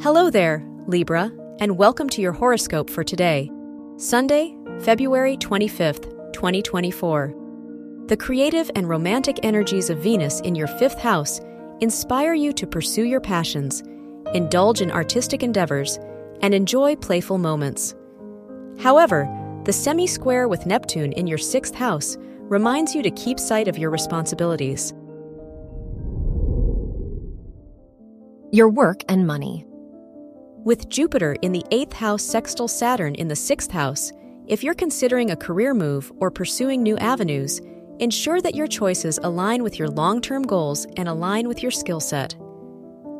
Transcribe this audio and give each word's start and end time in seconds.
Hello 0.00 0.30
there, 0.30 0.64
Libra, 0.86 1.32
and 1.58 1.76
welcome 1.76 2.08
to 2.10 2.22
your 2.22 2.30
horoscope 2.30 2.88
for 2.88 3.02
today, 3.02 3.50
Sunday, 3.96 4.56
February 4.82 5.36
25th, 5.36 6.32
2024. 6.32 7.34
The 8.06 8.16
creative 8.16 8.70
and 8.76 8.88
romantic 8.88 9.40
energies 9.42 9.90
of 9.90 9.98
Venus 9.98 10.38
in 10.42 10.54
your 10.54 10.68
fifth 10.68 11.00
house 11.00 11.40
inspire 11.80 12.32
you 12.32 12.52
to 12.52 12.64
pursue 12.64 13.06
your 13.06 13.20
passions, 13.20 13.82
indulge 14.34 14.82
in 14.82 14.92
artistic 14.92 15.42
endeavors, 15.42 15.98
and 16.42 16.54
enjoy 16.54 16.94
playful 16.94 17.38
moments. 17.38 17.96
However, 18.78 19.28
the 19.64 19.72
semi 19.72 20.06
square 20.06 20.46
with 20.46 20.64
Neptune 20.64 21.12
in 21.14 21.26
your 21.26 21.38
sixth 21.38 21.74
house 21.74 22.16
reminds 22.42 22.94
you 22.94 23.02
to 23.02 23.10
keep 23.10 23.40
sight 23.40 23.66
of 23.66 23.76
your 23.76 23.90
responsibilities. 23.90 24.92
Your 28.52 28.68
work 28.68 29.02
and 29.08 29.26
money. 29.26 29.67
With 30.68 30.90
Jupiter 30.90 31.34
in 31.40 31.52
the 31.52 31.64
eighth 31.70 31.94
house 31.94 32.22
sextile 32.22 32.68
Saturn 32.68 33.14
in 33.14 33.26
the 33.26 33.34
sixth 33.34 33.70
house, 33.70 34.12
if 34.46 34.62
you're 34.62 34.74
considering 34.74 35.30
a 35.30 35.36
career 35.36 35.72
move 35.72 36.12
or 36.18 36.30
pursuing 36.30 36.82
new 36.82 36.98
avenues, 36.98 37.62
ensure 38.00 38.42
that 38.42 38.54
your 38.54 38.66
choices 38.66 39.18
align 39.22 39.62
with 39.62 39.78
your 39.78 39.88
long 39.88 40.20
term 40.20 40.42
goals 40.42 40.86
and 40.98 41.08
align 41.08 41.48
with 41.48 41.62
your 41.62 41.70
skill 41.70 42.00
set. 42.00 42.36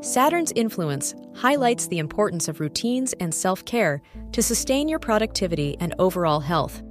Saturn's 0.02 0.52
influence 0.56 1.14
highlights 1.36 1.86
the 1.86 2.00
importance 2.00 2.48
of 2.48 2.60
routines 2.60 3.14
and 3.14 3.34
self 3.34 3.64
care 3.64 4.02
to 4.32 4.42
sustain 4.42 4.86
your 4.86 4.98
productivity 4.98 5.74
and 5.80 5.94
overall 5.98 6.40
health. 6.40 6.82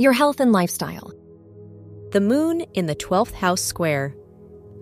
Your 0.00 0.12
health 0.12 0.40
and 0.40 0.50
lifestyle. 0.50 1.12
The 2.10 2.20
moon 2.20 2.62
in 2.74 2.86
the 2.86 2.96
12th 2.96 3.34
house 3.34 3.62
square. 3.62 4.16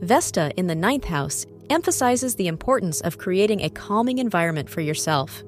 Vesta 0.00 0.52
in 0.56 0.66
the 0.66 0.74
ninth 0.74 1.04
house 1.04 1.44
emphasizes 1.70 2.34
the 2.34 2.46
importance 2.46 3.00
of 3.00 3.18
creating 3.18 3.62
a 3.62 3.70
calming 3.70 4.18
environment 4.18 4.68
for 4.68 4.80
yourself. 4.80 5.42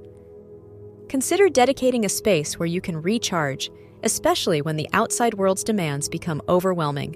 Consider 1.09 1.49
dedicating 1.49 2.05
a 2.05 2.09
space 2.09 2.59
where 2.59 2.67
you 2.67 2.81
can 2.81 3.01
recharge, 3.01 3.71
especially 4.03 4.63
when 4.63 4.77
the 4.77 4.89
outside 4.93 5.35
world's 5.35 5.65
demands 5.65 6.09
become 6.09 6.43
overwhelming. 6.49 7.15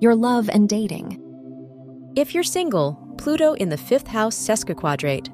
Your 0.00 0.14
love 0.14 0.48
and 0.48 0.68
dating. 0.68 1.18
If 2.16 2.34
you're 2.34 2.42
single, 2.42 3.14
Pluto 3.18 3.52
in 3.54 3.68
the 3.68 3.76
fifth 3.76 4.08
house 4.08 4.36
sesquiquadrate. 4.36 5.28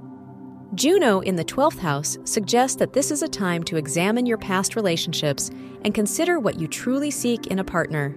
Juno 0.75 1.21
in 1.21 1.37
the 1.37 1.45
12th 1.45 1.79
house 1.79 2.19
suggests 2.25 2.77
that 2.77 2.93
this 2.93 3.11
is 3.11 3.23
a 3.23 3.29
time 3.29 3.65
to 3.65 3.77
examine 3.77 4.27
your 4.27 4.37
past 4.37 4.77
relationships 4.77 5.51
and 5.85 5.95
consider 5.95 6.39
what 6.39 6.61
you 6.61 6.69
truly 6.69 7.11
seek 7.11 7.47
in 7.47 7.61
a 7.61 7.65
partner. 7.65 8.15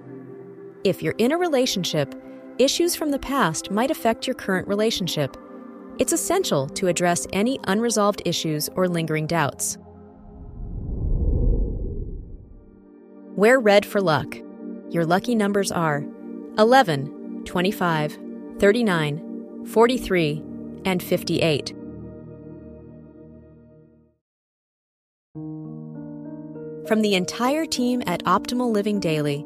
If 0.83 1.03
you're 1.03 1.13
in 1.19 1.31
a 1.31 1.37
relationship, 1.37 2.15
issues 2.57 2.95
from 2.95 3.11
the 3.11 3.19
past 3.19 3.69
might 3.69 3.91
affect 3.91 4.25
your 4.25 4.33
current 4.33 4.67
relationship. 4.67 5.37
It's 5.99 6.11
essential 6.11 6.67
to 6.69 6.87
address 6.87 7.27
any 7.31 7.59
unresolved 7.65 8.23
issues 8.25 8.67
or 8.75 8.87
lingering 8.87 9.27
doubts. 9.27 9.77
Wear 13.35 13.59
red 13.59 13.85
for 13.85 14.01
luck. 14.01 14.35
Your 14.89 15.05
lucky 15.05 15.35
numbers 15.35 15.71
are 15.71 16.03
11, 16.57 17.43
25, 17.45 18.17
39, 18.57 19.65
43, 19.67 20.43
and 20.85 21.03
58. 21.03 21.75
From 26.87 27.01
the 27.01 27.13
entire 27.13 27.65
team 27.67 28.01
at 28.07 28.23
Optimal 28.25 28.71
Living 28.71 28.99
Daily, 28.99 29.45